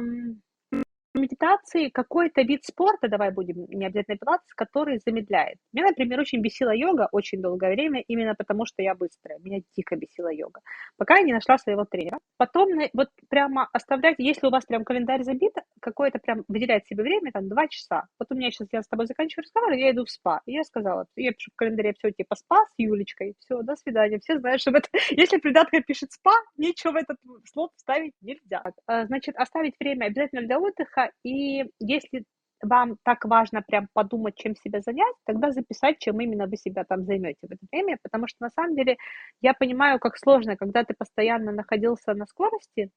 [1.14, 5.58] медитации какой-то вид спорта, давай будем не обязательно пилатес, который замедляет.
[5.72, 9.40] Меня, например, очень бесила йога очень долгое время, именно потому что я быстрая.
[9.40, 10.62] Меня дико бесила йога.
[10.98, 12.20] Пока я не нашла своего тренера.
[12.38, 17.32] Потом вот прямо оставлять, если у вас прям календарь забит, какое-то прям выделять себе время,
[17.32, 18.04] там, два часа.
[18.20, 20.42] Вот у меня сейчас, я с тобой заканчиваю разговор, я иду в спа.
[20.46, 23.36] И я сказала, я пишу в календаре все, типа, спа с Юлечкой.
[23.40, 24.20] Все, до свидания.
[24.20, 24.88] Все знают, что в это...
[25.12, 27.18] если придатка пишет спа, ничего в этот
[27.52, 28.64] слот ставить нельзя.
[28.88, 32.24] А, значит, оставить время обязательно для отдыха, и если
[32.62, 37.04] вам так важно прям подумать, чем себя занять, тогда записать, чем именно вы себя там
[37.06, 38.98] займете в это время, потому что на самом деле
[39.42, 42.90] я понимаю, как сложно, когда ты постоянно находился на скорости,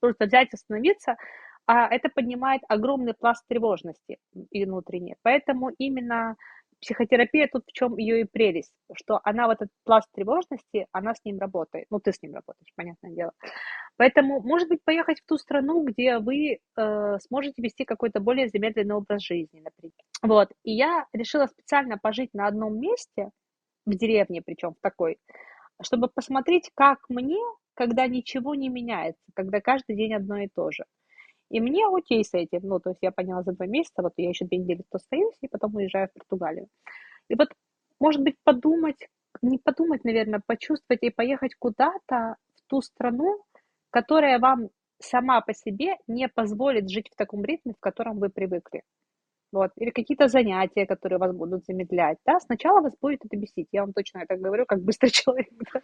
[0.00, 1.16] просто взять, остановиться,
[1.66, 4.18] а это поднимает огромный пласт тревожности
[4.50, 5.16] и внутренней.
[5.22, 6.36] Поэтому именно
[6.80, 11.24] психотерапия тут в чем ее и прелесть, что она вот этот пласт тревожности, она с
[11.24, 11.86] ним работает.
[11.90, 13.32] Ну, ты с ним работаешь, понятное дело.
[13.96, 18.96] Поэтому, может быть, поехать в ту страну, где вы э, сможете вести какой-то более замедленный
[18.96, 19.94] образ жизни, например.
[20.22, 20.50] Вот.
[20.64, 23.30] И я решила специально пожить на одном месте,
[23.86, 25.18] в деревне причем в такой,
[25.82, 27.38] чтобы посмотреть, как мне,
[27.74, 30.84] когда ничего не меняется, когда каждый день одно и то же.
[31.50, 32.60] И мне окей с этим.
[32.62, 35.36] Ну, то есть я поняла за два месяца, вот я еще две недели тут остаюсь,
[35.40, 36.68] и потом уезжаю в Португалию.
[37.28, 37.50] И вот,
[38.00, 39.08] может быть, подумать,
[39.42, 43.44] не подумать, наверное, почувствовать и поехать куда-то в ту страну,
[43.94, 48.82] которая вам сама по себе не позволит жить в таком ритме, в котором вы привыкли
[49.53, 53.81] вот, или какие-то занятия, которые вас будут замедлять, да, сначала вас будет это бесить, я
[53.81, 55.81] вам точно это говорю, как быстрый человек, да?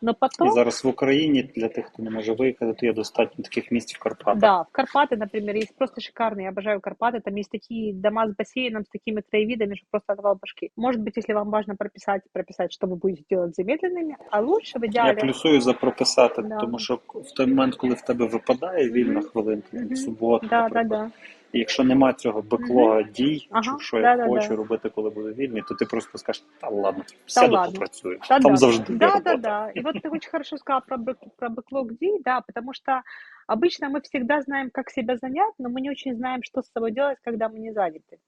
[0.00, 0.48] но потом...
[0.48, 3.94] І зараз в Україні, для тех, хто не може виїхати, то є достатньо таких місць
[3.94, 4.40] в Карпатах.
[4.40, 8.34] Да, в Карпаты, например, есть просто шикарные, я обожаю Карпаты, там есть такие дома с
[8.38, 10.70] бассейном, с такими краевидами, что просто отвал башки.
[10.76, 14.84] Может быть, если вам важно прописать, прописать, что вы будете делать замедленными, а лучше в
[14.84, 15.08] ідеалі...
[15.08, 16.56] Я плюсую за прописати, да.
[16.56, 19.96] тому що в той момент, коли в тебе випадає вільна хвилинка, mm -hmm.
[19.96, 21.10] субота, да, да, да.
[21.52, 24.56] І якщо немає цього беклога дій, ага, що да, я да, хочу да.
[24.56, 27.72] робити, коли буду вільний, то ти просто скажеш, та ладно, сяду ладно.
[27.72, 28.18] попрацюю.
[28.28, 28.56] Да, Там да.
[28.56, 29.36] завжди Да, робота.
[29.36, 29.70] да, да.
[29.76, 33.02] И вот ты очень хорошо сказала про, бэк, про бэклог дій, да, потому что
[33.46, 36.92] обычно мы всегда знаем, как себя занять, но мы не очень знаем, что с собой
[36.92, 38.18] делать, когда мы не заняты.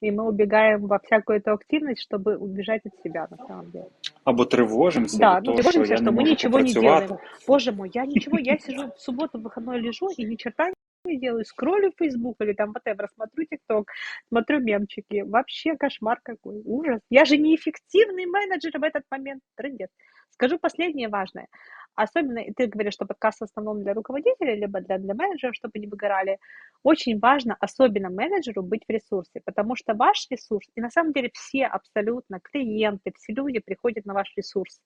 [0.00, 3.88] И мы убегаем во всякую эту активность, чтобы убежать от себя, на самом деле.
[4.24, 5.18] Або тревожимся.
[5.18, 7.18] Да, ну, тревожимся, что, что мы ничего не делаем.
[7.46, 10.70] Боже мой, я ничего, я сижу в субботу, в выходной лежу и ни черта
[11.05, 13.85] не делаю, скроллю Facebook или там whatever, смотрю TikTok,
[14.29, 15.21] смотрю мемчики.
[15.21, 17.01] Вообще кошмар какой, ужас.
[17.09, 19.41] Я же неэффективный менеджер в этот момент.
[19.55, 19.89] Трындец.
[20.31, 21.47] Скажу последнее важное.
[21.95, 25.87] Особенно, ты говоришь, что подкаст в основном для руководителей, либо для, для менеджеров, чтобы не
[25.87, 26.39] выгорали.
[26.81, 31.29] Очень важно, особенно менеджеру, быть в ресурсе, потому что ваш ресурс, и на самом деле
[31.33, 34.79] все абсолютно клиенты, все люди приходят на ваш ресурс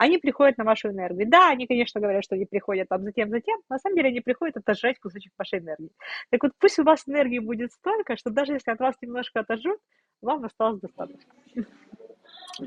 [0.00, 1.28] они приходят на вашу энергию.
[1.28, 4.20] Да, они, конечно, говорят, что они приходят там затем, затем, но на самом деле они
[4.20, 5.90] приходят отожрать кусочек вашей энергии.
[6.30, 9.78] Так вот, пусть у вас энергии будет столько, что даже если от вас немножко отожрут,
[10.22, 11.30] вам осталось достаточно.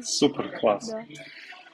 [0.04, 0.92] Супер, класс.
[0.92, 1.06] Да.